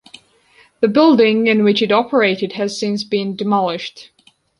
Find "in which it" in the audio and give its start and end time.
1.45-1.91